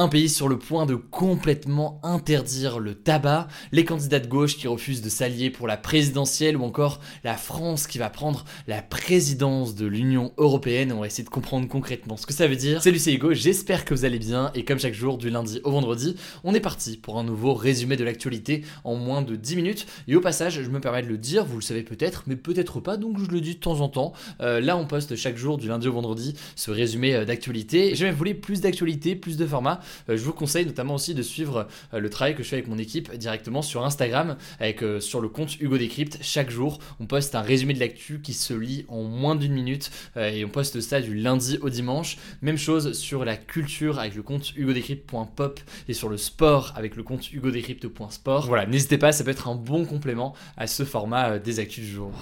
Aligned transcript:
Un 0.00 0.06
pays 0.06 0.28
sur 0.28 0.46
le 0.46 0.60
point 0.60 0.86
de 0.86 0.94
complètement 0.94 1.98
interdire 2.04 2.78
le 2.78 2.94
tabac, 2.94 3.48
les 3.72 3.84
candidats 3.84 4.20
de 4.20 4.28
gauche 4.28 4.56
qui 4.56 4.68
refusent 4.68 5.02
de 5.02 5.08
s'allier 5.08 5.50
pour 5.50 5.66
la 5.66 5.76
présidentielle 5.76 6.56
ou 6.56 6.62
encore 6.62 7.00
la 7.24 7.36
France 7.36 7.88
qui 7.88 7.98
va 7.98 8.08
prendre 8.08 8.44
la 8.68 8.80
présidence 8.80 9.74
de 9.74 9.86
l'Union 9.86 10.32
Européenne. 10.36 10.92
On 10.92 11.00
va 11.00 11.08
essayer 11.08 11.24
de 11.24 11.28
comprendre 11.28 11.66
concrètement 11.66 12.16
ce 12.16 12.26
que 12.26 12.32
ça 12.32 12.46
veut 12.46 12.54
dire. 12.54 12.80
Salut 12.80 13.00
c'est 13.00 13.12
Hugo, 13.12 13.32
j'espère 13.32 13.84
que 13.84 13.92
vous 13.92 14.04
allez 14.04 14.20
bien 14.20 14.52
et 14.54 14.64
comme 14.64 14.78
chaque 14.78 14.94
jour 14.94 15.18
du 15.18 15.30
lundi 15.30 15.60
au 15.64 15.72
vendredi, 15.72 16.14
on 16.44 16.54
est 16.54 16.60
parti 16.60 16.96
pour 16.96 17.18
un 17.18 17.24
nouveau 17.24 17.52
résumé 17.52 17.96
de 17.96 18.04
l'actualité 18.04 18.64
en 18.84 18.94
moins 18.94 19.20
de 19.20 19.34
10 19.34 19.56
minutes. 19.56 19.86
Et 20.06 20.14
au 20.14 20.20
passage, 20.20 20.62
je 20.62 20.70
me 20.70 20.78
permets 20.78 21.02
de 21.02 21.08
le 21.08 21.18
dire, 21.18 21.44
vous 21.44 21.56
le 21.56 21.60
savez 21.60 21.82
peut-être, 21.82 22.22
mais 22.28 22.36
peut-être 22.36 22.78
pas, 22.78 22.98
donc 22.98 23.18
je 23.18 23.28
le 23.32 23.40
dis 23.40 23.56
de 23.56 23.60
temps 23.60 23.80
en 23.80 23.88
temps. 23.88 24.12
Euh, 24.42 24.60
là 24.60 24.76
on 24.76 24.86
poste 24.86 25.16
chaque 25.16 25.36
jour 25.36 25.58
du 25.58 25.66
lundi 25.66 25.88
au 25.88 25.92
vendredi 25.92 26.34
ce 26.54 26.70
résumé 26.70 27.16
euh, 27.16 27.24
d'actualité. 27.24 27.96
Jamais 27.96 28.12
vous 28.12 28.18
voulez 28.18 28.34
plus 28.34 28.60
d'actualité, 28.60 29.16
plus 29.16 29.36
de 29.36 29.44
format, 29.44 29.80
euh, 29.80 29.87
je 30.08 30.22
vous 30.22 30.32
conseille 30.32 30.66
notamment 30.66 30.94
aussi 30.94 31.14
de 31.14 31.22
suivre 31.22 31.68
euh, 31.94 32.00
le 32.00 32.10
travail 32.10 32.34
que 32.34 32.42
je 32.42 32.48
fais 32.48 32.56
avec 32.56 32.68
mon 32.68 32.78
équipe 32.78 33.14
directement 33.16 33.62
sur 33.62 33.84
Instagram, 33.84 34.36
avec 34.60 34.82
euh, 34.82 35.00
sur 35.00 35.20
le 35.20 35.28
compte 35.28 35.60
Hugo 35.60 35.78
Décrypte. 35.78 36.18
Chaque 36.20 36.50
jour, 36.50 36.78
on 37.00 37.06
poste 37.06 37.34
un 37.34 37.40
résumé 37.40 37.74
de 37.74 37.80
l'actu 37.80 38.20
qui 38.20 38.32
se 38.32 38.54
lit 38.54 38.84
en 38.88 39.02
moins 39.02 39.36
d'une 39.36 39.52
minute 39.52 39.90
et 40.16 40.44
on 40.44 40.48
poste 40.48 40.80
ça 40.80 41.00
du 41.00 41.14
lundi 41.14 41.58
au 41.62 41.70
dimanche. 41.70 42.18
Même 42.42 42.58
chose 42.58 42.92
sur 42.92 43.24
la 43.24 43.36
culture 43.36 43.98
avec 43.98 44.14
le 44.14 44.22
compte 44.22 44.54
hugodécrypte.pop 44.56 45.60
et 45.88 45.92
sur 45.92 46.08
le 46.08 46.16
sport 46.16 46.72
avec 46.76 46.96
le 46.96 47.02
compte 47.02 47.32
hugodécrypte.sport. 47.32 48.46
Voilà, 48.46 48.66
n'hésitez 48.66 48.98
pas, 48.98 49.12
ça 49.12 49.24
peut 49.24 49.30
être 49.30 49.48
un 49.48 49.54
bon 49.54 49.84
complément 49.84 50.34
à 50.56 50.66
ce 50.66 50.84
format 50.84 51.38
des 51.38 51.60
actus 51.60 51.84
du 51.84 51.90
jour. 51.90 52.12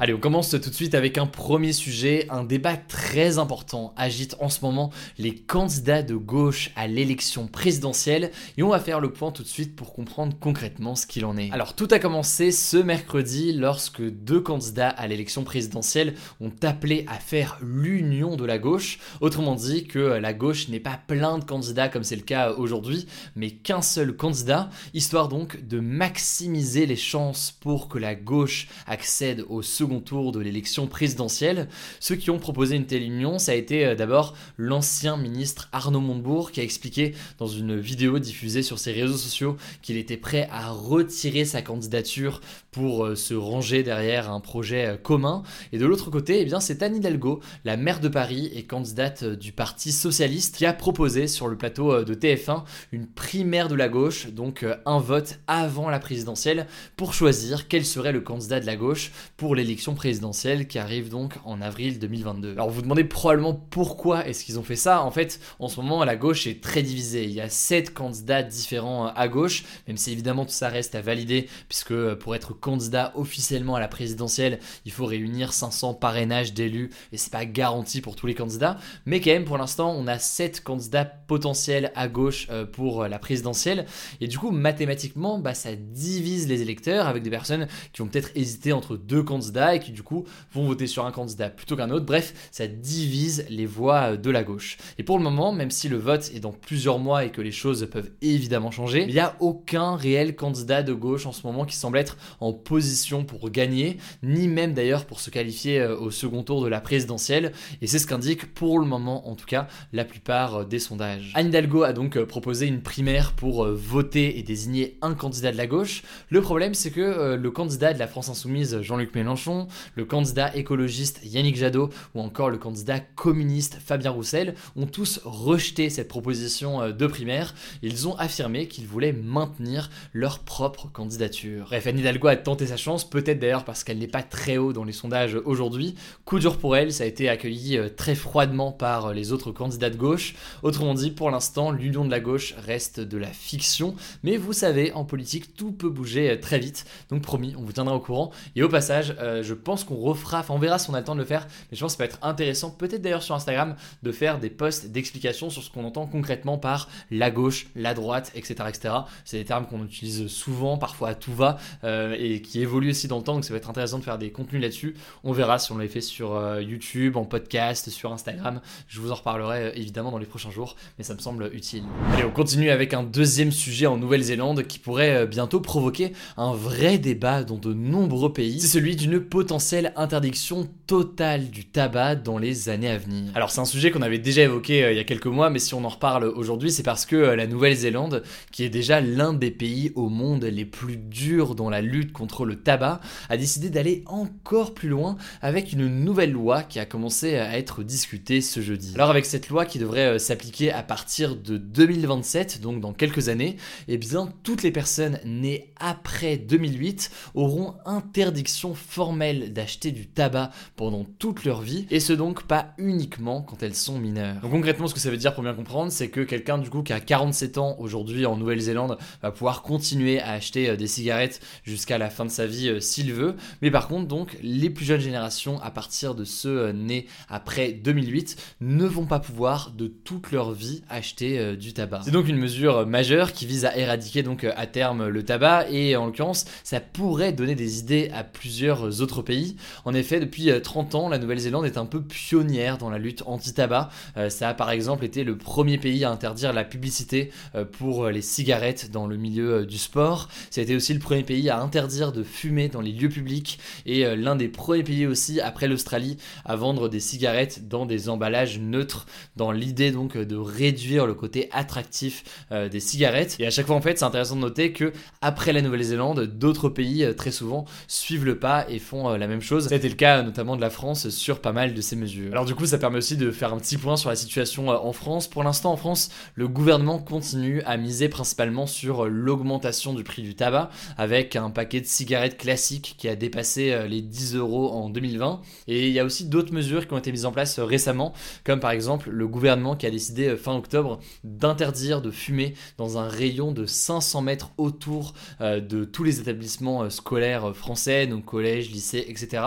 Allez, 0.00 0.14
on 0.14 0.18
commence 0.18 0.50
tout 0.50 0.70
de 0.70 0.74
suite 0.74 0.94
avec 0.94 1.18
un 1.18 1.26
premier 1.26 1.72
sujet. 1.72 2.26
Un 2.30 2.44
débat 2.44 2.76
très 2.76 3.38
important 3.38 3.94
agite 3.96 4.36
en 4.40 4.48
ce 4.48 4.60
moment 4.62 4.90
les 5.18 5.34
candidats 5.34 6.02
de 6.02 6.14
gauche 6.14 6.70
à 6.76 6.86
l'élection 6.86 7.15
présidentielle 7.50 8.30
et 8.56 8.62
on 8.62 8.68
va 8.68 8.80
faire 8.80 9.00
le 9.00 9.12
point 9.12 9.30
tout 9.30 9.42
de 9.42 9.48
suite 9.48 9.76
pour 9.76 9.92
comprendre 9.92 10.36
concrètement 10.38 10.94
ce 10.94 11.06
qu'il 11.06 11.24
en 11.24 11.36
est. 11.36 11.50
Alors 11.52 11.74
tout 11.74 11.88
a 11.90 11.98
commencé 11.98 12.52
ce 12.52 12.76
mercredi 12.76 13.52
lorsque 13.52 14.02
deux 14.02 14.40
candidats 14.40 14.88
à 14.88 15.06
l'élection 15.06 15.44
présidentielle 15.44 16.14
ont 16.40 16.52
appelé 16.62 17.04
à 17.08 17.14
faire 17.14 17.58
l'union 17.62 18.36
de 18.36 18.44
la 18.44 18.58
gauche, 18.58 18.98
autrement 19.20 19.54
dit 19.54 19.86
que 19.86 19.98
la 19.98 20.32
gauche 20.32 20.68
n'est 20.68 20.80
pas 20.80 21.00
plein 21.06 21.38
de 21.38 21.44
candidats 21.44 21.88
comme 21.88 22.04
c'est 22.04 22.16
le 22.16 22.22
cas 22.22 22.52
aujourd'hui, 22.52 23.06
mais 23.34 23.50
qu'un 23.50 23.82
seul 23.82 24.16
candidat, 24.16 24.70
histoire 24.94 25.28
donc 25.28 25.66
de 25.66 25.80
maximiser 25.80 26.86
les 26.86 26.96
chances 26.96 27.56
pour 27.60 27.88
que 27.88 27.98
la 27.98 28.14
gauche 28.14 28.68
accède 28.86 29.44
au 29.48 29.62
second 29.62 30.00
tour 30.00 30.32
de 30.32 30.40
l'élection 30.40 30.86
présidentielle. 30.86 31.68
Ceux 32.00 32.16
qui 32.16 32.30
ont 32.30 32.38
proposé 32.38 32.76
une 32.76 32.86
telle 32.86 33.02
union, 33.02 33.38
ça 33.38 33.52
a 33.52 33.54
été 33.54 33.84
euh, 33.84 33.94
d'abord 33.94 34.34
l'ancien 34.56 35.16
ministre 35.16 35.68
Arnaud 35.72 36.00
Montebourg 36.00 36.50
qui 36.50 36.60
a 36.60 36.62
expliqué 36.62 36.95
dans 37.38 37.46
une 37.46 37.78
vidéo 37.78 38.18
diffusée 38.18 38.62
sur 38.62 38.78
ses 38.78 38.92
réseaux 38.92 39.16
sociaux 39.16 39.56
qu'il 39.82 39.96
était 39.96 40.16
prêt 40.16 40.48
à 40.50 40.70
retirer 40.70 41.44
sa 41.44 41.62
candidature 41.62 42.40
pour 42.70 43.06
euh, 43.06 43.14
se 43.14 43.34
ranger 43.34 43.82
derrière 43.82 44.30
un 44.30 44.40
projet 44.40 44.86
euh, 44.86 44.96
commun. 44.96 45.42
Et 45.72 45.78
de 45.78 45.86
l'autre 45.86 46.10
côté, 46.10 46.46
eh 46.46 46.60
c'est 46.60 46.82
Anne 46.82 46.96
Hidalgo, 46.96 47.40
la 47.64 47.76
maire 47.76 48.00
de 48.00 48.08
Paris 48.08 48.50
et 48.54 48.64
candidate 48.64 49.22
euh, 49.22 49.36
du 49.36 49.52
Parti 49.52 49.92
socialiste, 49.92 50.56
qui 50.56 50.66
a 50.66 50.72
proposé 50.72 51.26
sur 51.26 51.48
le 51.48 51.56
plateau 51.56 52.04
de 52.04 52.14
TF1 52.14 52.64
une 52.92 53.06
primaire 53.06 53.68
de 53.68 53.74
la 53.74 53.88
gauche, 53.88 54.28
donc 54.28 54.64
un 54.84 54.98
vote 54.98 55.38
avant 55.46 55.88
la 55.88 55.98
présidentielle, 55.98 56.66
pour 56.96 57.14
choisir 57.14 57.68
quel 57.68 57.84
serait 57.84 58.12
le 58.12 58.20
candidat 58.20 58.60
de 58.60 58.66
la 58.66 58.76
gauche 58.76 59.12
pour 59.36 59.54
l'élection 59.54 59.94
présidentielle 59.94 60.66
qui 60.66 60.78
arrive 60.78 61.08
donc 61.08 61.34
en 61.44 61.60
avril 61.60 61.98
2022. 61.98 62.52
Alors 62.52 62.70
vous 62.70 62.76
vous 62.76 62.82
demandez 62.82 63.04
probablement 63.04 63.54
pourquoi 63.54 64.26
est-ce 64.28 64.44
qu'ils 64.44 64.58
ont 64.58 64.62
fait 64.62 64.76
ça? 64.76 65.02
En 65.02 65.10
fait, 65.10 65.40
en 65.58 65.68
ce 65.68 65.80
moment, 65.80 66.04
la 66.04 66.14
gauche 66.14 66.46
est 66.46 66.62
très 66.62 66.82
Il 66.86 67.32
y 67.32 67.40
a 67.40 67.48
sept 67.48 67.92
candidats 67.92 68.42
différents 68.42 69.06
à 69.08 69.28
gauche, 69.28 69.64
même 69.88 69.96
si 69.96 70.12
évidemment 70.12 70.44
tout 70.44 70.52
ça 70.52 70.68
reste 70.68 70.94
à 70.94 71.00
valider, 71.00 71.48
puisque 71.68 71.92
euh, 71.92 72.16
pour 72.16 72.34
être 72.34 72.52
candidat 72.52 73.12
officiellement 73.14 73.74
à 73.74 73.80
la 73.80 73.88
présidentielle, 73.88 74.58
il 74.84 74.92
faut 74.92 75.06
réunir 75.06 75.52
500 75.52 75.94
parrainages 75.94 76.54
d'élus, 76.54 76.90
et 77.12 77.16
c'est 77.16 77.32
pas 77.32 77.44
garanti 77.44 78.00
pour 78.00 78.16
tous 78.16 78.26
les 78.26 78.34
candidats. 78.34 78.78
Mais 79.04 79.20
quand 79.20 79.30
même, 79.30 79.44
pour 79.44 79.58
l'instant, 79.58 79.94
on 79.96 80.06
a 80.06 80.18
sept 80.18 80.62
candidats 80.62 81.04
potentiels 81.04 81.92
à 81.94 82.08
gauche 82.08 82.46
euh, 82.50 82.64
pour 82.64 83.02
euh, 83.02 83.08
la 83.08 83.18
présidentielle, 83.18 83.86
et 84.20 84.28
du 84.28 84.38
coup, 84.38 84.50
mathématiquement, 84.50 85.38
bah, 85.38 85.54
ça 85.54 85.74
divise 85.74 86.48
les 86.48 86.62
électeurs 86.62 87.06
avec 87.06 87.22
des 87.22 87.30
personnes 87.30 87.66
qui 87.92 88.02
vont 88.02 88.08
peut-être 88.08 88.30
hésiter 88.34 88.72
entre 88.72 88.96
deux 88.96 89.22
candidats 89.22 89.74
et 89.74 89.80
qui 89.80 89.92
du 89.92 90.02
coup 90.02 90.24
vont 90.52 90.66
voter 90.66 90.86
sur 90.86 91.06
un 91.06 91.12
candidat 91.12 91.50
plutôt 91.50 91.76
qu'un 91.76 91.90
autre. 91.90 92.06
Bref, 92.06 92.48
ça 92.50 92.66
divise 92.66 93.46
les 93.48 93.66
voix 93.66 94.16
de 94.16 94.30
la 94.30 94.44
gauche. 94.44 94.76
Et 94.98 95.02
pour 95.02 95.18
le 95.18 95.24
moment, 95.24 95.52
même 95.52 95.70
si 95.70 95.88
le 95.88 95.96
vote 95.96 96.30
est 96.34 96.40
dans 96.40 96.52
plus 96.52 96.75
plusieurs 96.76 96.98
mois 96.98 97.24
et 97.24 97.30
que 97.30 97.40
les 97.40 97.52
choses 97.52 97.88
peuvent 97.90 98.10
évidemment 98.20 98.70
changer, 98.70 99.06
il 99.08 99.14
n'y 99.14 99.18
a 99.18 99.34
aucun 99.40 99.96
réel 99.96 100.36
candidat 100.36 100.82
de 100.82 100.92
gauche 100.92 101.24
en 101.24 101.32
ce 101.32 101.46
moment 101.46 101.64
qui 101.64 101.74
semble 101.74 101.96
être 101.96 102.18
en 102.38 102.52
position 102.52 103.24
pour 103.24 103.48
gagner, 103.48 103.96
ni 104.22 104.46
même 104.46 104.74
d'ailleurs 104.74 105.06
pour 105.06 105.20
se 105.20 105.30
qualifier 105.30 105.80
euh, 105.80 105.96
au 105.96 106.10
second 106.10 106.42
tour 106.42 106.62
de 106.62 106.68
la 106.68 106.82
présidentielle, 106.82 107.52
et 107.80 107.86
c'est 107.86 107.98
ce 107.98 108.06
qu'indique 108.06 108.52
pour 108.52 108.78
le 108.78 108.84
moment 108.84 109.26
en 109.26 109.36
tout 109.36 109.46
cas 109.46 109.68
la 109.94 110.04
plupart 110.04 110.54
euh, 110.56 110.64
des 110.66 110.78
sondages. 110.78 111.32
Anne 111.34 111.46
Hidalgo 111.46 111.82
a 111.82 111.94
donc 111.94 112.18
euh, 112.18 112.26
proposé 112.26 112.66
une 112.66 112.82
primaire 112.82 113.32
pour 113.32 113.66
voter 113.66 114.38
et 114.38 114.42
désigner 114.42 114.98
un 115.00 115.14
candidat 115.14 115.52
de 115.52 115.56
la 115.56 115.66
gauche. 115.66 116.02
Le 116.28 116.42
problème 116.42 116.74
c'est 116.74 116.90
que 116.90 117.36
le 117.36 117.50
candidat 117.50 117.94
de 117.94 117.98
la 117.98 118.06
France 118.06 118.28
Insoumise 118.28 118.82
Jean-Luc 118.82 119.14
Mélenchon, 119.14 119.66
le 119.94 120.04
candidat 120.04 120.54
écologiste 120.54 121.20
Yannick 121.24 121.56
Jadot 121.56 121.88
ou 122.14 122.20
encore 122.20 122.50
le 122.50 122.58
candidat 122.58 123.00
communiste 123.00 123.78
Fabien 123.82 124.10
Roussel 124.10 124.54
ont 124.76 124.86
tous 124.86 125.20
rejeté 125.24 125.88
cette 125.88 126.08
proposition 126.08 126.65
euh, 126.66 126.92
de 126.92 127.06
primaire, 127.06 127.54
ils 127.82 128.08
ont 128.08 128.16
affirmé 128.16 128.68
qu'ils 128.68 128.86
voulaient 128.86 129.12
maintenir 129.12 129.90
leur 130.12 130.40
propre 130.40 130.88
candidature. 130.92 131.66
Bref, 131.66 131.86
Anne 131.86 132.04
a 132.06 132.36
tenté 132.36 132.66
sa 132.66 132.76
chance, 132.76 133.08
peut-être 133.08 133.38
d'ailleurs 133.38 133.64
parce 133.64 133.84
qu'elle 133.84 133.98
n'est 133.98 134.06
pas 134.06 134.22
très 134.22 134.56
haut 134.56 134.72
dans 134.72 134.84
les 134.84 134.92
sondages 134.92 135.36
aujourd'hui. 135.44 135.94
Coup 136.24 136.38
dur 136.38 136.58
pour 136.58 136.76
elle, 136.76 136.92
ça 136.92 137.04
a 137.04 137.06
été 137.06 137.28
accueilli 137.28 137.78
euh, 137.78 137.88
très 137.88 138.14
froidement 138.14 138.72
par 138.72 139.06
euh, 139.06 139.12
les 139.12 139.32
autres 139.32 139.52
candidats 139.52 139.90
de 139.90 139.96
gauche. 139.96 140.34
Autrement 140.62 140.94
dit, 140.94 141.10
pour 141.10 141.30
l'instant, 141.30 141.70
l'union 141.70 142.04
de 142.04 142.10
la 142.10 142.20
gauche 142.20 142.54
reste 142.58 143.00
de 143.00 143.18
la 143.18 143.28
fiction, 143.28 143.94
mais 144.22 144.36
vous 144.36 144.52
savez, 144.52 144.92
en 144.92 145.04
politique, 145.04 145.56
tout 145.56 145.72
peut 145.72 145.90
bouger 145.90 146.38
très 146.40 146.58
vite. 146.58 146.84
Donc 147.10 147.22
promis, 147.22 147.54
on 147.56 147.62
vous 147.62 147.72
tiendra 147.72 147.94
au 147.94 148.00
courant. 148.00 148.30
Et 148.56 148.62
au 148.62 148.68
passage, 148.68 149.14
je 149.42 149.54
pense 149.54 149.84
qu'on 149.84 149.96
refera, 149.96 150.40
enfin 150.40 150.54
on 150.54 150.58
verra 150.58 150.78
si 150.78 150.90
on 150.90 150.94
a 150.94 150.98
le 150.98 151.04
temps 151.04 151.14
de 151.14 151.20
le 151.20 151.26
faire, 151.26 151.46
mais 151.70 151.76
je 151.76 151.80
pense 151.80 151.96
que 151.96 152.02
ça 152.02 152.08
peut 152.08 152.14
être 152.14 152.24
intéressant, 152.24 152.70
peut-être 152.70 153.02
d'ailleurs 153.02 153.22
sur 153.22 153.34
Instagram, 153.34 153.76
de 154.02 154.12
faire 154.12 154.38
des 154.38 154.50
posts 154.50 154.86
d'explication 154.90 155.50
sur 155.50 155.62
ce 155.62 155.70
qu'on 155.70 155.84
entend 155.84 156.06
concrètement 156.06 156.55
par 156.56 156.88
la 157.10 157.30
gauche, 157.30 157.66
la 157.74 157.94
droite, 157.94 158.32
etc. 158.34 158.54
etc. 158.68 158.94
C'est 159.24 159.38
des 159.38 159.44
termes 159.44 159.66
qu'on 159.66 159.84
utilise 159.84 160.26
souvent, 160.28 160.78
parfois 160.78 161.10
à 161.10 161.14
tout 161.14 161.32
va, 161.32 161.58
euh, 161.84 162.16
et 162.18 162.42
qui 162.42 162.60
évoluent 162.60 162.90
aussi 162.90 163.08
dans 163.08 163.18
le 163.18 163.22
temps, 163.22 163.34
donc 163.34 163.44
ça 163.44 163.52
va 163.52 163.58
être 163.58 163.70
intéressant 163.70 163.98
de 163.98 164.04
faire 164.04 164.18
des 164.18 164.30
contenus 164.30 164.60
là-dessus. 164.60 164.96
On 165.24 165.32
verra 165.32 165.58
si 165.58 165.72
on 165.72 165.78
l'a 165.78 165.88
fait 165.88 166.00
sur 166.00 166.34
euh, 166.34 166.62
YouTube, 166.62 167.16
en 167.16 167.24
podcast, 167.24 167.90
sur 167.90 168.12
Instagram. 168.12 168.60
Je 168.88 169.00
vous 169.00 169.12
en 169.12 169.14
reparlerai 169.14 169.64
euh, 169.64 169.70
évidemment 169.74 170.10
dans 170.10 170.18
les 170.18 170.26
prochains 170.26 170.50
jours, 170.50 170.76
mais 170.98 171.04
ça 171.04 171.14
me 171.14 171.20
semble 171.20 171.50
utile. 171.52 171.84
Allez, 172.12 172.24
on 172.24 172.30
continue 172.30 172.70
avec 172.70 172.94
un 172.94 173.02
deuxième 173.02 173.52
sujet 173.52 173.86
en 173.86 173.96
Nouvelle-Zélande 173.96 174.64
qui 174.64 174.78
pourrait 174.78 175.26
bientôt 175.26 175.60
provoquer 175.60 176.12
un 176.36 176.52
vrai 176.52 176.98
débat 176.98 177.44
dans 177.44 177.56
de 177.56 177.72
nombreux 177.72 178.32
pays. 178.32 178.60
C'est 178.60 178.66
celui 178.66 178.96
d'une 178.96 179.20
potentielle 179.20 179.92
interdiction 179.96 180.68
totale 180.86 181.50
du 181.50 181.64
tabac 181.64 182.16
dans 182.16 182.38
les 182.38 182.68
années 182.68 182.90
à 182.90 182.98
venir. 182.98 183.30
Alors 183.34 183.50
c'est 183.50 183.60
un 183.60 183.64
sujet 183.64 183.90
qu'on 183.90 184.02
avait 184.02 184.18
déjà 184.18 184.42
évoqué 184.42 184.88
il 184.90 184.96
y 184.96 185.00
a 185.00 185.04
quelques 185.04 185.26
mois, 185.26 185.50
mais 185.50 185.58
si 185.58 185.74
on 185.74 185.84
en 185.84 185.88
reparle 185.88 186.24
aujourd'hui, 186.24 186.45
aujourd'hui, 186.46 186.70
c'est 186.70 186.84
parce 186.84 187.06
que 187.06 187.16
la 187.16 187.48
Nouvelle-Zélande, 187.48 188.22
qui 188.52 188.62
est 188.62 188.68
déjà 188.68 189.00
l'un 189.00 189.32
des 189.32 189.50
pays 189.50 189.90
au 189.96 190.08
monde 190.08 190.44
les 190.44 190.64
plus 190.64 190.96
durs 190.96 191.56
dans 191.56 191.68
la 191.68 191.80
lutte 191.80 192.12
contre 192.12 192.44
le 192.44 192.54
tabac, 192.54 193.00
a 193.28 193.36
décidé 193.36 193.68
d'aller 193.68 194.04
encore 194.06 194.72
plus 194.72 194.88
loin 194.88 195.16
avec 195.42 195.72
une 195.72 195.88
nouvelle 195.88 196.30
loi 196.30 196.62
qui 196.62 196.78
a 196.78 196.86
commencé 196.86 197.34
à 197.34 197.58
être 197.58 197.82
discutée 197.82 198.40
ce 198.40 198.60
jeudi. 198.60 198.92
Alors 198.94 199.10
avec 199.10 199.24
cette 199.24 199.48
loi 199.48 199.66
qui 199.66 199.80
devrait 199.80 200.20
s'appliquer 200.20 200.70
à 200.70 200.84
partir 200.84 201.34
de 201.34 201.56
2027, 201.56 202.60
donc 202.60 202.80
dans 202.80 202.92
quelques 202.92 203.28
années, 203.28 203.56
eh 203.88 203.98
bien 203.98 204.32
toutes 204.44 204.62
les 204.62 204.70
personnes 204.70 205.18
nées 205.24 205.72
après 205.80 206.36
2008 206.36 207.10
auront 207.34 207.74
interdiction 207.86 208.74
formelle 208.74 209.52
d'acheter 209.52 209.90
du 209.90 210.06
tabac 210.06 210.52
pendant 210.76 211.04
toute 211.18 211.44
leur 211.44 211.60
vie, 211.60 211.86
et 211.90 211.98
ce 211.98 212.12
donc 212.12 212.44
pas 212.44 212.74
uniquement 212.78 213.42
quand 213.42 213.64
elles 213.64 213.74
sont 213.74 213.98
mineures. 213.98 214.40
Concrètement, 214.48 214.86
ce 214.86 214.94
que 214.94 215.00
ça 215.00 215.10
veut 215.10 215.16
dire 215.16 215.34
pour 215.34 215.42
bien 215.42 215.54
comprendre, 215.54 215.90
c'est 215.90 216.08
que 216.08 216.20
quelqu'un 216.36 216.58
du 216.58 216.68
coup 216.68 216.82
qui 216.82 216.92
a 216.92 217.00
47 217.00 217.56
ans 217.56 217.76
aujourd'hui 217.78 218.26
en 218.26 218.36
Nouvelle-Zélande 218.36 218.98
va 219.22 219.30
pouvoir 219.30 219.62
continuer 219.62 220.20
à 220.20 220.32
acheter 220.32 220.68
euh, 220.68 220.76
des 220.76 220.86
cigarettes 220.86 221.40
jusqu'à 221.64 221.96
la 221.96 222.10
fin 222.10 222.26
de 222.26 222.30
sa 222.30 222.46
vie 222.46 222.68
euh, 222.68 222.78
s'il 222.78 223.14
veut, 223.14 223.36
mais 223.62 223.70
par 223.70 223.88
contre 223.88 224.06
donc 224.06 224.36
les 224.42 224.68
plus 224.68 224.84
jeunes 224.84 225.00
générations 225.00 225.58
à 225.62 225.70
partir 225.70 226.14
de 226.14 226.24
ceux 226.24 226.58
euh, 226.58 226.72
nés 226.74 227.06
après 227.30 227.72
2008 227.72 228.36
ne 228.60 228.84
vont 228.84 229.06
pas 229.06 229.18
pouvoir 229.18 229.70
de 229.70 229.86
toute 229.86 230.30
leur 230.30 230.52
vie 230.52 230.82
acheter 230.90 231.56
du 231.56 231.72
tabac. 231.72 232.02
C'est 232.04 232.10
donc 232.10 232.28
une 232.28 232.36
mesure 232.36 232.86
majeure 232.86 233.32
qui 233.32 233.46
vise 233.46 233.64
à 233.64 233.74
éradiquer 233.74 234.22
donc 234.22 234.44
à 234.44 234.66
terme 234.66 235.08
le 235.08 235.22
tabac 235.22 235.70
et 235.70 235.96
en 235.96 236.06
l'occurrence 236.06 236.44
ça 236.64 236.80
pourrait 236.80 237.32
donner 237.32 237.54
des 237.54 237.78
idées 237.78 238.10
à 238.12 238.24
plusieurs 238.24 239.00
autres 239.00 239.22
pays. 239.22 239.56
En 239.86 239.94
effet, 239.94 240.20
depuis 240.20 240.50
30 240.62 240.94
ans, 240.94 241.08
la 241.08 241.18
Nouvelle-Zélande 241.18 241.64
est 241.64 241.78
un 241.78 241.86
peu 241.86 242.02
pionnière 242.02 242.76
dans 242.76 242.90
la 242.90 242.98
lutte 242.98 243.22
anti-tabac. 243.26 243.88
ça 244.28 244.48
a 244.50 244.54
par 244.54 244.70
exemple 244.70 245.04
été 245.04 245.24
le 245.24 245.38
premier 245.38 245.78
pays 245.78 246.04
à 246.04 246.10
interdire 246.10 246.25
la 246.52 246.64
publicité 246.64 247.30
pour 247.72 248.06
les 248.08 248.22
cigarettes 248.22 248.90
dans 248.90 249.06
le 249.06 249.16
milieu 249.16 249.66
du 249.66 249.78
sport. 249.78 250.28
Ça 250.50 250.60
a 250.60 250.64
été 250.64 250.76
aussi 250.76 250.92
le 250.94 251.00
premier 251.00 251.22
pays 251.22 251.48
à 251.50 251.60
interdire 251.60 252.12
de 252.12 252.22
fumer 252.22 252.68
dans 252.68 252.80
les 252.80 252.92
lieux 252.92 253.08
publics 253.08 253.58
et 253.84 254.04
euh, 254.04 254.16
l'un 254.16 254.36
des 254.36 254.48
premiers 254.48 254.82
pays 254.82 255.06
aussi 255.06 255.40
après 255.40 255.68
l'Australie 255.68 256.16
à 256.44 256.56
vendre 256.56 256.88
des 256.88 257.00
cigarettes 257.00 257.68
dans 257.68 257.86
des 257.86 258.08
emballages 258.08 258.58
neutres 258.58 259.06
dans 259.36 259.52
l'idée 259.52 259.90
donc 259.90 260.16
de 260.16 260.36
réduire 260.36 261.06
le 261.06 261.14
côté 261.14 261.48
attractif 261.52 262.24
euh, 262.52 262.68
des 262.68 262.80
cigarettes. 262.80 263.36
Et 263.38 263.46
à 263.46 263.50
chaque 263.50 263.66
fois 263.66 263.76
en 263.76 263.80
fait 263.80 263.98
c'est 263.98 264.04
intéressant 264.04 264.36
de 264.36 264.40
noter 264.40 264.72
que 264.72 264.92
après 265.20 265.52
la 265.52 265.62
Nouvelle-Zélande 265.62 266.20
d'autres 266.22 266.68
pays 266.68 267.04
euh, 267.04 267.12
très 267.12 267.30
souvent 267.30 267.64
suivent 267.88 268.24
le 268.24 268.38
pas 268.38 268.66
et 268.68 268.78
font 268.78 269.10
la 269.10 269.26
même 269.26 269.40
chose. 269.40 269.68
C'était 269.68 269.88
le 269.88 269.94
cas 269.94 270.22
notamment 270.22 270.56
de 270.56 270.60
la 270.60 270.70
France 270.70 271.08
sur 271.10 271.40
pas 271.40 271.52
mal 271.52 271.74
de 271.74 271.80
ces 271.80 271.96
mesures. 271.96 272.32
Alors 272.32 272.44
du 272.44 272.54
coup 272.54 272.66
ça 272.66 272.78
permet 272.78 272.98
aussi 272.98 273.16
de 273.16 273.30
faire 273.30 273.52
un 273.52 273.58
petit 273.58 273.76
point 273.76 273.96
sur 273.96 274.10
la 274.10 274.16
situation 274.16 274.68
en 274.68 274.92
France. 274.92 275.28
Pour 275.28 275.44
l'instant 275.44 275.72
en 275.72 275.76
France 275.76 276.05
le 276.34 276.48
gouvernement 276.48 276.98
continue 276.98 277.62
à 277.62 277.76
miser 277.76 278.08
principalement 278.08 278.66
sur 278.66 279.06
l'augmentation 279.06 279.94
du 279.94 280.04
prix 280.04 280.22
du 280.22 280.34
tabac 280.34 280.70
avec 280.96 281.36
un 281.36 281.50
paquet 281.50 281.80
de 281.80 281.86
cigarettes 281.86 282.36
classiques 282.36 282.94
qui 282.98 283.08
a 283.08 283.16
dépassé 283.16 283.72
euh, 283.72 283.86
les 283.86 284.02
10 284.02 284.36
euros 284.36 284.70
en 284.70 284.88
2020. 284.90 285.40
Et 285.68 285.86
il 285.88 285.92
y 285.92 286.00
a 286.00 286.04
aussi 286.04 286.26
d'autres 286.26 286.52
mesures 286.52 286.86
qui 286.86 286.94
ont 286.94 286.98
été 286.98 287.12
mises 287.12 287.26
en 287.26 287.32
place 287.32 287.58
euh, 287.58 287.64
récemment, 287.64 288.12
comme 288.44 288.60
par 288.60 288.70
exemple 288.70 289.10
le 289.10 289.26
gouvernement 289.28 289.76
qui 289.76 289.86
a 289.86 289.90
décidé 289.90 290.28
euh, 290.28 290.36
fin 290.36 290.54
octobre 290.54 291.00
d'interdire 291.24 292.02
de 292.02 292.10
fumer 292.10 292.54
dans 292.78 292.98
un 292.98 293.08
rayon 293.08 293.52
de 293.52 293.66
500 293.66 294.22
mètres 294.22 294.50
autour 294.58 295.14
de 295.40 295.84
tous 295.84 296.04
les 296.04 296.20
établissements 296.20 296.88
scolaires 296.90 297.54
français, 297.54 298.06
donc 298.06 298.24
collèges, 298.24 298.70
lycées, 298.70 299.04
etc. 299.08 299.42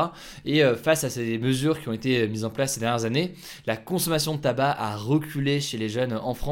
Et 0.46 0.62
face 0.76 1.04
à 1.04 1.10
ces 1.10 1.38
mesures 1.38 1.80
qui 1.80 1.90
ont 1.90 1.94
été 1.94 2.28
mises 2.28 2.46
en 2.46 2.50
place 2.50 2.74
ces 2.74 2.80
dernières 2.80 3.06
années, 3.06 3.34
la 3.66 3.78
consommation 3.78 4.36
de 4.36 4.42
tabac 4.42 4.76
a 4.78 4.96
reculé 4.96 5.62
chez 5.62 5.78
les 5.78 5.90
jeunes 5.90 6.14
en 6.14 6.34
France, 6.34 6.49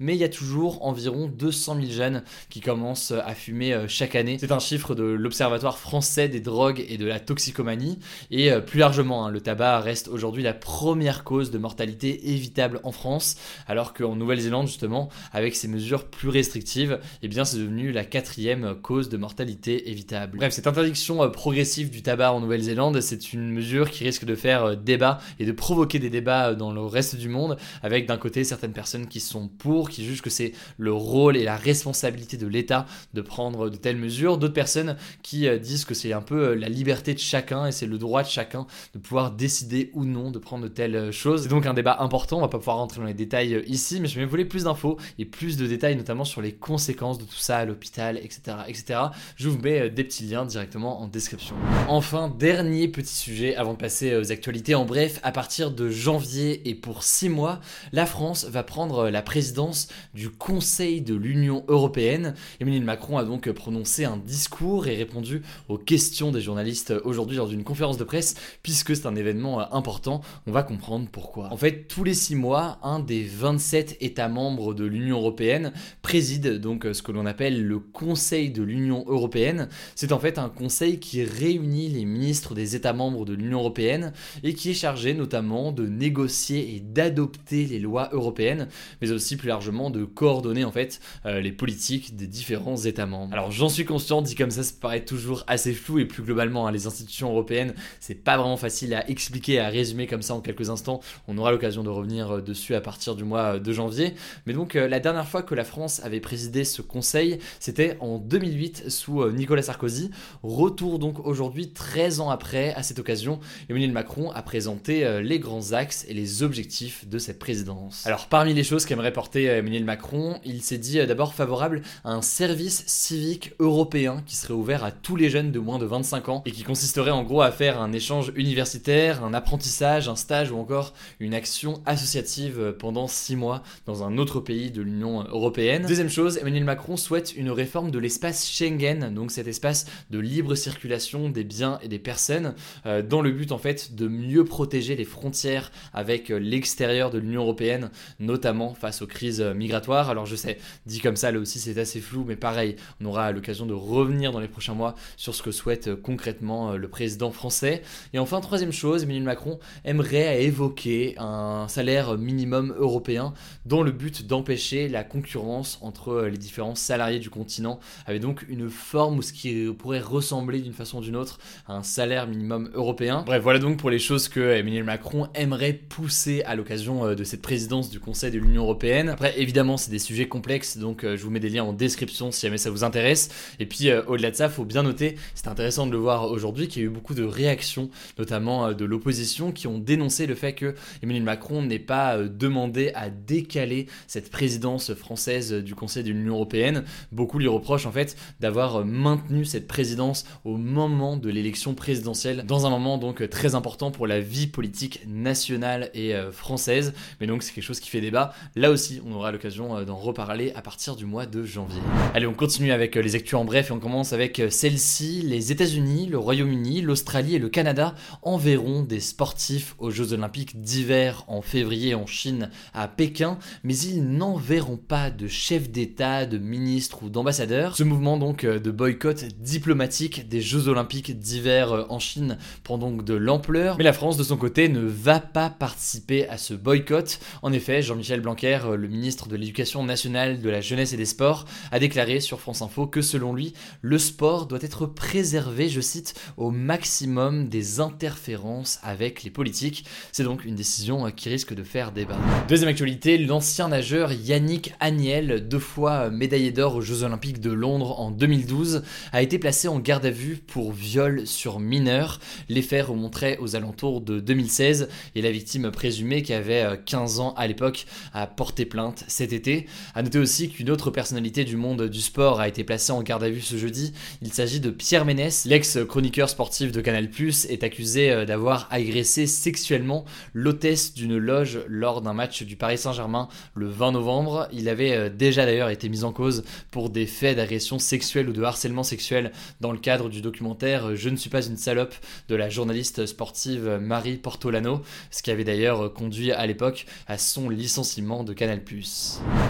mais 0.00 0.14
il 0.14 0.18
y 0.18 0.24
a 0.24 0.28
toujours 0.28 0.84
environ 0.84 1.28
200 1.28 1.76
000 1.80 1.86
jeunes 1.90 2.22
qui 2.48 2.60
commencent 2.60 3.12
à 3.12 3.34
fumer 3.34 3.86
chaque 3.88 4.14
année. 4.14 4.36
C'est 4.40 4.52
un 4.52 4.58
chiffre 4.58 4.94
de 4.94 5.04
l'Observatoire 5.04 5.78
français 5.78 6.28
des 6.28 6.40
drogues 6.40 6.84
et 6.88 6.98
de 6.98 7.06
la 7.06 7.20
toxicomanie. 7.20 7.98
Et 8.30 8.50
euh, 8.50 8.60
plus 8.60 8.78
largement, 8.78 9.26
hein, 9.26 9.30
le 9.30 9.40
tabac 9.40 9.80
reste 9.80 10.08
aujourd'hui 10.08 10.42
la 10.42 10.54
première 10.54 11.24
cause 11.24 11.50
de 11.50 11.58
mortalité 11.58 12.30
évitable 12.30 12.80
en 12.84 12.92
France, 12.92 13.36
alors 13.66 13.94
qu'en 13.94 14.16
Nouvelle-Zélande, 14.16 14.66
justement, 14.66 15.08
avec 15.32 15.54
ces 15.54 15.68
mesures 15.68 16.04
plus 16.04 16.28
restrictives, 16.28 16.98
eh 17.22 17.28
bien 17.28 17.44
c'est 17.44 17.58
devenu 17.58 17.92
la 17.92 18.04
quatrième 18.04 18.76
cause 18.82 19.08
de 19.08 19.16
mortalité 19.16 19.90
évitable. 19.90 20.38
Bref, 20.38 20.52
cette 20.52 20.66
interdiction 20.66 21.22
euh, 21.22 21.28
progressive 21.28 21.90
du 21.90 22.02
tabac 22.02 22.32
en 22.32 22.40
Nouvelle-Zélande, 22.40 23.00
c'est 23.00 23.32
une 23.32 23.50
mesure 23.50 23.90
qui 23.90 24.04
risque 24.04 24.24
de 24.24 24.34
faire 24.34 24.64
euh, 24.64 24.76
débat 24.76 25.18
et 25.38 25.44
de 25.44 25.52
provoquer 25.52 25.98
des 25.98 26.10
débats 26.10 26.54
dans 26.54 26.72
le 26.72 26.80
reste 26.80 27.16
du 27.16 27.28
monde, 27.28 27.56
avec 27.82 28.06
d'un 28.06 28.18
côté 28.18 28.44
certaines 28.44 28.72
personnes 28.72 29.06
qui 29.06 29.20
sont 29.20 29.35
pour, 29.48 29.90
qui 29.90 30.04
jugent 30.04 30.22
que 30.22 30.30
c'est 30.30 30.52
le 30.78 30.92
rôle 30.92 31.36
et 31.36 31.44
la 31.44 31.56
responsabilité 31.56 32.36
de 32.36 32.46
l'État 32.46 32.86
de 33.14 33.20
prendre 33.20 33.70
de 33.70 33.76
telles 33.76 33.96
mesures, 33.96 34.38
d'autres 34.38 34.54
personnes 34.54 34.96
qui 35.22 35.48
disent 35.58 35.84
que 35.84 35.94
c'est 35.94 36.12
un 36.12 36.22
peu 36.22 36.54
la 36.54 36.68
liberté 36.68 37.14
de 37.14 37.18
chacun 37.18 37.66
et 37.66 37.72
c'est 37.72 37.86
le 37.86 37.98
droit 37.98 38.22
de 38.22 38.28
chacun 38.28 38.66
de 38.94 38.98
pouvoir 38.98 39.30
décider 39.30 39.90
ou 39.94 40.04
non 40.04 40.30
de 40.30 40.38
prendre 40.38 40.64
de 40.64 40.68
telles 40.68 41.12
choses. 41.12 41.42
C'est 41.42 41.48
donc 41.48 41.66
un 41.66 41.74
débat 41.74 41.96
important, 42.00 42.38
on 42.38 42.40
va 42.40 42.48
pas 42.48 42.58
pouvoir 42.58 42.78
rentrer 42.78 43.00
dans 43.00 43.06
les 43.06 43.14
détails 43.14 43.54
euh, 43.54 43.62
ici, 43.66 44.00
mais 44.00 44.08
je 44.08 44.18
vais 44.18 44.24
vous 44.24 44.30
voulais 44.30 44.44
plus 44.44 44.64
d'infos 44.64 44.98
et 45.18 45.24
plus 45.24 45.56
de 45.56 45.66
détails 45.66 45.96
notamment 45.96 46.24
sur 46.24 46.42
les 46.42 46.52
conséquences 46.52 47.18
de 47.18 47.24
tout 47.24 47.36
ça 47.36 47.58
à 47.58 47.64
l'hôpital, 47.64 48.18
etc., 48.18 48.58
etc. 48.68 49.00
Je 49.36 49.48
vous 49.48 49.58
mets 49.58 49.82
euh, 49.82 49.90
des 49.90 50.04
petits 50.04 50.24
liens 50.24 50.44
directement 50.44 51.00
en 51.00 51.08
description. 51.08 51.56
Enfin, 51.88 52.28
dernier 52.28 52.88
petit 52.88 53.14
sujet 53.14 53.56
avant 53.56 53.72
de 53.72 53.78
passer 53.78 54.14
aux 54.16 54.32
actualités. 54.32 54.74
En 54.74 54.84
bref, 54.84 55.20
à 55.22 55.32
partir 55.32 55.70
de 55.70 55.88
janvier 55.88 56.68
et 56.68 56.74
pour 56.74 57.02
six 57.02 57.28
mois, 57.28 57.60
la 57.92 58.06
France 58.06 58.44
va 58.44 58.62
prendre 58.62 59.08
la 59.08 59.22
présidence 59.26 59.88
du 60.14 60.30
Conseil 60.30 61.02
de 61.02 61.14
l'Union 61.14 61.64
européenne. 61.68 62.32
Emmanuel 62.60 62.84
Macron 62.84 63.18
a 63.18 63.24
donc 63.24 63.50
prononcé 63.50 64.06
un 64.06 64.16
discours 64.16 64.86
et 64.86 64.94
répondu 64.94 65.42
aux 65.68 65.76
questions 65.76 66.30
des 66.30 66.40
journalistes 66.40 66.94
aujourd'hui 67.04 67.36
dans 67.36 67.48
une 67.48 67.64
conférence 67.64 67.98
de 67.98 68.04
presse, 68.04 68.36
puisque 68.62 68.96
c'est 68.96 69.06
un 69.06 69.16
événement 69.16 69.60
euh, 69.60 69.64
important. 69.72 70.22
On 70.46 70.52
va 70.52 70.62
comprendre 70.62 71.08
pourquoi. 71.10 71.52
En 71.52 71.56
fait, 71.56 71.88
tous 71.88 72.04
les 72.04 72.14
six 72.14 72.36
mois, 72.36 72.78
un 72.82 73.00
des 73.00 73.24
27 73.24 73.98
États 74.00 74.28
membres 74.28 74.72
de 74.72 74.84
l'Union 74.84 75.18
européenne 75.18 75.72
préside 76.02 76.60
donc 76.60 76.86
euh, 76.86 76.94
ce 76.94 77.02
que 77.02 77.12
l'on 77.12 77.26
appelle 77.26 77.66
le 77.66 77.80
Conseil 77.80 78.50
de 78.50 78.62
l'Union 78.62 79.04
européenne. 79.08 79.68
C'est 79.96 80.12
en 80.12 80.20
fait 80.20 80.38
un 80.38 80.48
conseil 80.48 81.00
qui 81.00 81.24
réunit 81.24 81.88
les 81.88 82.04
ministres 82.04 82.54
des 82.54 82.76
États 82.76 82.92
membres 82.92 83.24
de 83.24 83.34
l'Union 83.34 83.58
européenne 83.58 84.12
et 84.44 84.54
qui 84.54 84.70
est 84.70 84.74
chargé 84.74 85.14
notamment 85.14 85.72
de 85.72 85.84
négocier 85.84 86.76
et 86.76 86.80
d'adopter 86.80 87.66
les 87.66 87.80
lois 87.80 88.08
européennes, 88.12 88.68
mais 89.00 89.10
aussi 89.16 89.36
plus 89.36 89.48
largement 89.48 89.90
de 89.90 90.04
coordonner 90.04 90.64
en 90.64 90.70
fait 90.70 91.00
euh, 91.24 91.40
les 91.40 91.52
politiques 91.52 92.16
des 92.16 92.26
différents 92.26 92.76
États 92.76 93.06
membres. 93.06 93.32
Alors 93.32 93.50
j'en 93.50 93.68
suis 93.68 93.84
conscient, 93.84 94.22
dit 94.22 94.34
comme 94.34 94.50
ça, 94.50 94.62
ça 94.62 94.72
paraît 94.80 95.04
toujours 95.04 95.44
assez 95.46 95.72
flou 95.72 95.98
et 95.98 96.04
plus 96.04 96.22
globalement, 96.22 96.66
hein, 96.66 96.72
les 96.72 96.86
institutions 96.86 97.30
européennes, 97.30 97.74
c'est 98.00 98.14
pas 98.14 98.36
vraiment 98.36 98.56
facile 98.56 98.94
à 98.94 99.08
expliquer, 99.10 99.58
à 99.58 99.68
résumer 99.68 100.06
comme 100.06 100.22
ça 100.22 100.34
en 100.34 100.40
quelques 100.40 100.70
instants. 100.70 101.00
On 101.28 101.36
aura 101.38 101.50
l'occasion 101.50 101.82
de 101.82 101.88
revenir 101.88 102.36
euh, 102.36 102.40
dessus 102.40 102.74
à 102.74 102.80
partir 102.80 103.16
du 103.16 103.24
mois 103.24 103.56
euh, 103.56 103.58
de 103.58 103.72
janvier. 103.72 104.14
Mais 104.46 104.52
donc, 104.52 104.74
la 104.74 105.00
dernière 105.00 105.26
fois 105.26 105.42
que 105.42 105.54
la 105.54 105.64
France 105.64 106.00
avait 106.04 106.20
présidé 106.20 106.64
ce 106.64 106.82
conseil, 106.82 107.38
c'était 107.58 107.96
en 108.00 108.18
2008 108.18 108.90
sous 108.90 109.28
Nicolas 109.30 109.62
Sarkozy. 109.62 110.10
Retour 110.42 110.98
donc 110.98 111.26
aujourd'hui, 111.26 111.70
13 111.70 112.20
ans 112.20 112.30
après, 112.30 112.74
à 112.74 112.82
cette 112.82 112.98
occasion, 112.98 113.40
Emmanuel 113.68 113.92
Macron 113.92 114.30
a 114.30 114.42
présenté 114.42 115.20
les 115.22 115.38
grands 115.38 115.72
axes 115.72 116.04
et 116.08 116.14
les 116.14 116.42
objectifs 116.42 117.06
de 117.08 117.18
cette 117.18 117.38
présidence. 117.38 118.06
Alors, 118.06 118.26
parmi 118.28 118.54
les 118.54 118.64
choses 118.64 118.84
qu'aimerait 118.84 119.05
porter 119.10 119.44
Emmanuel 119.44 119.84
Macron, 119.84 120.38
il 120.44 120.62
s'est 120.62 120.78
dit 120.78 121.04
d'abord 121.06 121.34
favorable 121.34 121.82
à 122.04 122.12
un 122.12 122.22
service 122.22 122.84
civique 122.86 123.52
européen 123.58 124.22
qui 124.26 124.36
serait 124.36 124.54
ouvert 124.54 124.84
à 124.84 124.90
tous 124.90 125.16
les 125.16 125.30
jeunes 125.30 125.52
de 125.52 125.58
moins 125.58 125.78
de 125.78 125.86
25 125.86 126.28
ans 126.28 126.42
et 126.46 126.52
qui 126.52 126.62
consisterait 126.62 127.10
en 127.10 127.22
gros 127.22 127.42
à 127.42 127.50
faire 127.50 127.80
un 127.80 127.92
échange 127.92 128.32
universitaire, 128.36 129.24
un 129.24 129.34
apprentissage, 129.34 130.08
un 130.08 130.16
stage 130.16 130.50
ou 130.50 130.58
encore 130.58 130.94
une 131.20 131.34
action 131.34 131.80
associative 131.86 132.74
pendant 132.78 133.06
6 133.06 133.36
mois 133.36 133.62
dans 133.86 134.02
un 134.04 134.18
autre 134.18 134.40
pays 134.40 134.70
de 134.70 134.82
l'Union 134.82 135.24
européenne. 135.24 135.84
Deuxième 135.86 136.10
chose, 136.10 136.38
Emmanuel 136.38 136.64
Macron 136.64 136.96
souhaite 136.96 137.34
une 137.36 137.50
réforme 137.50 137.90
de 137.90 137.98
l'espace 137.98 138.48
Schengen, 138.48 139.12
donc 139.14 139.30
cet 139.30 139.46
espace 139.46 139.86
de 140.10 140.18
libre 140.18 140.54
circulation 140.54 141.28
des 141.28 141.44
biens 141.44 141.78
et 141.82 141.88
des 141.88 141.98
personnes, 141.98 142.54
euh, 142.86 143.02
dans 143.02 143.22
le 143.22 143.30
but 143.30 143.52
en 143.52 143.58
fait 143.58 143.94
de 143.94 144.08
mieux 144.08 144.44
protéger 144.44 144.96
les 144.96 145.04
frontières 145.04 145.70
avec 145.92 146.28
l'extérieur 146.28 147.10
de 147.10 147.18
l'Union 147.18 147.42
européenne, 147.42 147.90
notamment 148.20 148.74
face 148.74 148.95
aux 149.02 149.06
crises 149.06 149.40
migratoires. 149.40 150.10
Alors 150.10 150.26
je 150.26 150.36
sais, 150.36 150.58
dit 150.86 151.00
comme 151.00 151.16
ça 151.16 151.30
là 151.30 151.38
aussi 151.38 151.58
c'est 151.58 151.78
assez 151.78 152.00
flou, 152.00 152.24
mais 152.26 152.36
pareil, 152.36 152.76
on 153.00 153.06
aura 153.06 153.32
l'occasion 153.32 153.66
de 153.66 153.74
revenir 153.74 154.32
dans 154.32 154.40
les 154.40 154.48
prochains 154.48 154.74
mois 154.74 154.94
sur 155.16 155.34
ce 155.34 155.42
que 155.42 155.50
souhaite 155.50 155.94
concrètement 155.94 156.72
euh, 156.72 156.76
le 156.76 156.88
président 156.88 157.30
français. 157.30 157.82
Et 158.12 158.18
enfin, 158.18 158.40
troisième 158.40 158.72
chose, 158.72 159.02
Emmanuel 159.02 159.24
Macron 159.24 159.58
aimerait 159.84 160.44
évoquer 160.44 161.14
un 161.18 161.66
salaire 161.68 162.16
minimum 162.16 162.74
européen 162.78 163.34
dans 163.64 163.82
le 163.82 163.92
but 163.92 164.26
d'empêcher 164.26 164.88
la 164.88 165.04
concurrence 165.04 165.78
entre 165.82 166.08
euh, 166.10 166.28
les 166.28 166.38
différents 166.38 166.74
salariés 166.74 167.18
du 167.18 167.30
continent, 167.30 167.78
avec 168.06 168.20
donc 168.20 168.44
une 168.48 168.70
forme 168.70 169.18
ou 169.18 169.22
ce 169.22 169.32
qui 169.32 169.66
pourrait 169.78 170.00
ressembler 170.00 170.60
d'une 170.60 170.72
façon 170.72 170.98
ou 170.98 171.02
d'une 171.02 171.16
autre 171.16 171.38
à 171.66 171.74
un 171.74 171.82
salaire 171.82 172.26
minimum 172.26 172.70
européen. 172.74 173.22
Bref, 173.26 173.42
voilà 173.42 173.58
donc 173.58 173.78
pour 173.78 173.90
les 173.90 173.98
choses 173.98 174.28
que 174.28 174.40
Emmanuel 174.40 174.84
Macron 174.84 175.28
aimerait 175.34 175.72
pousser 175.72 176.42
à 176.44 176.54
l'occasion 176.54 177.06
euh, 177.06 177.14
de 177.14 177.24
cette 177.24 177.42
présidence 177.42 177.90
du 177.90 178.00
Conseil 178.00 178.30
de 178.30 178.38
l'Union 178.38 178.62
européenne 178.62 178.85
Après, 178.92 179.40
évidemment, 179.40 179.76
c'est 179.76 179.90
des 179.90 179.98
sujets 179.98 180.28
complexes, 180.28 180.78
donc 180.78 181.02
je 181.04 181.22
vous 181.22 181.30
mets 181.30 181.40
des 181.40 181.48
liens 181.48 181.64
en 181.64 181.72
description 181.72 182.30
si 182.30 182.46
jamais 182.46 182.58
ça 182.58 182.70
vous 182.70 182.84
intéresse. 182.84 183.28
Et 183.58 183.66
puis, 183.66 183.92
au-delà 183.92 184.30
de 184.30 184.36
ça, 184.36 184.48
faut 184.48 184.64
bien 184.64 184.82
noter, 184.82 185.16
c'est 185.34 185.48
intéressant 185.48 185.86
de 185.86 185.92
le 185.92 185.98
voir 185.98 186.30
aujourd'hui, 186.30 186.68
qu'il 186.68 186.82
y 186.82 186.84
a 186.84 186.88
eu 186.88 186.90
beaucoup 186.90 187.14
de 187.14 187.24
réactions, 187.24 187.90
notamment 188.18 188.72
de 188.72 188.84
l'opposition, 188.84 189.52
qui 189.52 189.66
ont 189.66 189.78
dénoncé 189.78 190.26
le 190.26 190.34
fait 190.34 190.52
que 190.52 190.74
Emmanuel 191.02 191.24
Macron 191.24 191.62
n'ait 191.62 191.78
pas 191.78 192.18
demandé 192.18 192.92
à 192.94 193.10
décaler 193.10 193.86
cette 194.06 194.30
présidence 194.30 194.94
française 194.94 195.52
du 195.52 195.74
Conseil 195.74 196.04
de 196.04 196.10
l'Union 196.10 196.34
européenne. 196.34 196.84
Beaucoup 197.12 197.38
lui 197.38 197.48
reprochent 197.48 197.86
en 197.86 197.92
fait 197.92 198.16
d'avoir 198.40 198.84
maintenu 198.84 199.44
cette 199.44 199.66
présidence 199.66 200.24
au 200.44 200.56
moment 200.56 201.16
de 201.16 201.30
l'élection 201.30 201.74
présidentielle, 201.74 202.44
dans 202.46 202.66
un 202.66 202.70
moment 202.70 202.98
donc 202.98 203.28
très 203.28 203.54
important 203.54 203.90
pour 203.90 204.06
la 204.06 204.20
vie 204.20 204.46
politique 204.46 205.02
nationale 205.06 205.90
et 205.94 206.14
euh, 206.14 206.32
française. 206.32 206.92
Mais 207.20 207.26
donc 207.26 207.42
c'est 207.42 207.52
quelque 207.52 207.64
chose 207.64 207.80
qui 207.80 207.90
fait 207.90 208.00
débat. 208.00 208.32
Là 208.54 208.65
aussi, 208.70 209.00
on 209.06 209.12
aura 209.12 209.32
l'occasion 209.32 209.76
euh, 209.76 209.84
d'en 209.84 209.96
reparler 209.96 210.52
à 210.54 210.62
partir 210.62 210.96
du 210.96 211.04
mois 211.04 211.26
de 211.26 211.44
janvier. 211.44 211.80
Allez, 212.14 212.26
on 212.26 212.34
continue 212.34 212.72
avec 212.72 212.96
euh, 212.96 213.02
les 213.02 213.14
actus 213.14 213.34
en 213.34 213.44
bref 213.44 213.70
et 213.70 213.72
on 213.72 213.78
commence 213.78 214.12
avec 214.12 214.42
celle-ci. 214.50 215.22
Les 215.22 215.52
États-Unis, 215.52 216.06
le 216.06 216.18
Royaume-Uni, 216.18 216.82
l'Australie 216.82 217.34
et 217.34 217.38
le 217.38 217.48
Canada 217.48 217.94
enverront 218.22 218.82
des 218.82 219.00
sportifs 219.00 219.74
aux 219.78 219.90
Jeux 219.90 220.12
Olympiques 220.12 220.60
d'hiver 220.60 221.24
en 221.28 221.42
février 221.42 221.94
en 221.94 222.06
Chine 222.06 222.50
à 222.74 222.88
Pékin, 222.88 223.38
mais 223.62 223.76
ils 223.76 224.04
n'enverront 224.04 224.76
pas 224.76 225.10
de 225.10 225.28
chefs 225.28 225.70
d'État, 225.70 226.26
de 226.26 226.38
ministres 226.38 227.02
ou 227.02 227.10
d'ambassadeurs. 227.10 227.76
Ce 227.76 227.82
mouvement 227.82 228.16
donc 228.16 228.44
de 228.44 228.70
boycott 228.70 229.24
diplomatique 229.38 230.28
des 230.28 230.40
Jeux 230.40 230.68
Olympiques 230.68 231.18
d'hiver 231.18 231.86
en 231.88 231.98
Chine 231.98 232.38
prend 232.64 232.78
donc 232.78 233.04
de 233.04 233.14
l'ampleur, 233.14 233.76
mais 233.78 233.84
la 233.84 233.92
France 233.92 234.16
de 234.16 234.24
son 234.24 234.36
côté 234.36 234.68
ne 234.68 234.80
va 234.80 235.20
pas 235.20 235.50
participer 235.50 236.28
à 236.28 236.38
ce 236.38 236.54
boycott. 236.54 237.18
En 237.42 237.52
effet, 237.52 237.82
Jean-Michel 237.82 238.20
Blanquer, 238.20 238.55
le 238.64 238.88
ministre 238.88 239.28
de 239.28 239.36
l'Éducation 239.36 239.84
nationale, 239.84 240.40
de 240.40 240.50
la 240.50 240.60
jeunesse 240.60 240.92
et 240.92 240.96
des 240.96 241.04
sports, 241.04 241.44
a 241.70 241.78
déclaré 241.78 242.20
sur 242.20 242.40
France 242.40 242.62
Info 242.62 242.86
que 242.86 243.02
selon 243.02 243.34
lui, 243.34 243.52
le 243.82 243.98
sport 243.98 244.46
doit 244.46 244.58
être 244.62 244.86
préservé, 244.86 245.68
je 245.68 245.80
cite, 245.80 246.14
au 246.36 246.50
maximum 246.50 247.48
des 247.48 247.80
interférences 247.80 248.78
avec 248.82 249.22
les 249.22 249.30
politiques. 249.30 249.84
C'est 250.12 250.24
donc 250.24 250.44
une 250.44 250.54
décision 250.54 251.10
qui 251.10 251.28
risque 251.28 251.54
de 251.54 251.62
faire 251.62 251.92
débat. 251.92 252.16
Deuxième 252.48 252.70
actualité, 252.70 253.18
l'ancien 253.18 253.68
nageur 253.68 254.12
Yannick 254.12 254.72
Agnel, 254.80 255.46
deux 255.48 255.58
fois 255.58 256.10
médaillé 256.10 256.52
d'or 256.52 256.76
aux 256.76 256.80
Jeux 256.80 257.02
Olympiques 257.02 257.40
de 257.40 257.50
Londres 257.50 258.00
en 258.00 258.10
2012, 258.10 258.82
a 259.12 259.22
été 259.22 259.38
placé 259.38 259.68
en 259.68 259.78
garde 259.78 260.06
à 260.06 260.10
vue 260.10 260.36
pour 260.36 260.72
viol 260.72 261.26
sur 261.26 261.60
mineur. 261.60 262.20
Les 262.48 262.62
faits 262.62 262.86
remonteraient 262.86 263.38
aux 263.38 263.56
alentours 263.56 264.00
de 264.00 264.20
2016 264.20 264.88
et 265.14 265.22
la 265.22 265.30
victime 265.30 265.70
présumée, 265.70 266.22
qui 266.22 266.32
avait 266.32 266.64
15 266.84 267.18
euh, 267.18 267.22
ans 267.22 267.34
à 267.36 267.46
l'époque, 267.46 267.86
a 268.12 268.26
porté 268.26 268.45
plainte 268.54 269.04
cet 269.08 269.32
été. 269.32 269.66
A 269.94 270.02
noter 270.02 270.18
aussi 270.18 270.48
qu'une 270.48 270.70
autre 270.70 270.90
personnalité 270.90 271.44
du 271.44 271.56
monde 271.56 271.88
du 271.88 272.00
sport 272.00 272.40
a 272.40 272.48
été 272.48 272.64
placée 272.64 272.92
en 272.92 273.02
garde 273.02 273.24
à 273.24 273.30
vue 273.30 273.40
ce 273.40 273.56
jeudi. 273.56 273.92
Il 274.22 274.32
s'agit 274.32 274.60
de 274.60 274.70
Pierre 274.70 275.04
Ménès, 275.04 275.44
l'ex-chroniqueur 275.44 276.28
sportif 276.28 276.72
de 276.72 276.80
Canal+, 276.80 277.08
est 277.48 277.64
accusé 277.64 278.10
euh, 278.10 278.24
d'avoir 278.24 278.68
agressé 278.70 279.26
sexuellement 279.26 280.04
l'hôtesse 280.32 280.94
d'une 280.94 281.16
loge 281.16 281.60
lors 281.68 282.00
d'un 282.00 282.12
match 282.12 282.42
du 282.42 282.56
Paris 282.56 282.78
Saint-Germain 282.78 283.28
le 283.54 283.68
20 283.68 283.92
novembre. 283.92 284.48
Il 284.52 284.68
avait 284.68 284.92
euh, 284.92 285.08
déjà 285.10 285.44
d'ailleurs 285.44 285.70
été 285.70 285.88
mis 285.88 286.04
en 286.04 286.12
cause 286.12 286.44
pour 286.70 286.90
des 286.90 287.06
faits 287.06 287.36
d'agression 287.36 287.78
sexuelle 287.78 288.28
ou 288.28 288.32
de 288.32 288.42
harcèlement 288.42 288.82
sexuel 288.82 289.32
dans 289.60 289.72
le 289.72 289.78
cadre 289.78 290.08
du 290.08 290.22
documentaire 290.22 290.96
Je 290.96 291.08
ne 291.08 291.16
suis 291.16 291.30
pas 291.30 291.44
une 291.44 291.56
salope 291.56 291.94
de 292.28 292.34
la 292.34 292.48
journaliste 292.48 293.06
sportive 293.06 293.78
Marie 293.80 294.16
Portolano, 294.16 294.82
ce 295.10 295.22
qui 295.22 295.30
avait 295.30 295.44
d'ailleurs 295.44 295.92
conduit 295.92 296.32
à 296.32 296.46
l'époque 296.46 296.86
à 297.06 297.18
son 297.18 297.48
licenciement 297.48 298.24
de 298.24 298.32
Canal+. 298.36 298.60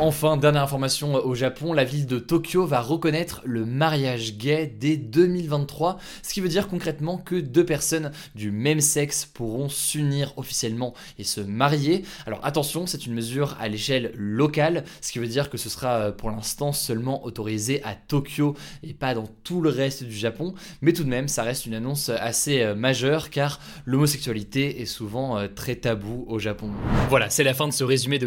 Enfin, 0.00 0.37
dernière 0.37 0.62
information 0.62 1.14
au 1.14 1.35
Japon, 1.35 1.73
la 1.73 1.85
ville 1.85 2.07
de 2.07 2.19
Tokyo 2.19 2.64
va 2.64 2.81
reconnaître 2.81 3.43
le 3.45 3.66
mariage 3.66 4.38
gay 4.38 4.66
dès 4.66 4.97
2023, 4.97 5.99
ce 6.23 6.33
qui 6.33 6.40
veut 6.40 6.49
dire 6.49 6.69
concrètement 6.69 7.19
que 7.19 7.35
deux 7.35 7.66
personnes 7.66 8.12
du 8.35 8.50
même 8.50 8.81
sexe 8.81 9.26
pourront 9.26 9.69
s'unir 9.69 10.33
officiellement 10.37 10.95
et 11.19 11.25
se 11.25 11.40
marier. 11.40 12.05
Alors 12.26 12.40
attention, 12.45 12.87
c'est 12.87 13.07
une 13.07 13.14
mesure 13.14 13.57
à 13.61 13.69
l'échelle 13.69 14.12
locale, 14.14 14.85
ce 15.00 15.12
qui 15.12 15.19
veut 15.19 15.26
dire 15.26 15.50
que 15.50 15.59
ce 15.59 15.69
sera 15.69 16.12
pour 16.12 16.31
l'instant 16.31 16.73
seulement 16.73 17.25
autorisé 17.25 17.83
à 17.85 17.95
Tokyo 17.95 18.55
et 18.83 18.95
pas 18.95 19.14
dans 19.14 19.26
tout 19.45 19.61
le 19.61 19.71
reste 19.71 20.05
du 20.05 20.16
Japon, 20.16 20.55
mais 20.81 20.93
tout 20.93 21.05
de 21.05 21.09
même 21.09 21.28
ça 21.28 21.43
reste 21.43 21.66
une 21.66 21.75
annonce 21.75 22.09
assez 22.09 22.62
euh, 22.62 22.75
majeure 22.75 23.31
car 23.31 23.61
l'homosexualité 23.85 24.81
est 24.81 24.87
souvent 24.87 25.38
euh, 25.38 25.49
très 25.49 25.76
tabou 25.76 26.25
au 26.28 26.38
Japon. 26.38 26.71
Voilà, 27.09 27.31
c'est 27.31 27.45
la 27.45 27.55
fin 27.55 27.69
de 27.69 27.73
ce 27.73 27.85
résumé 27.85 28.19
de 28.19 28.26